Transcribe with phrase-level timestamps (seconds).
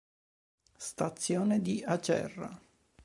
[0.77, 2.59] Stazione di Acerra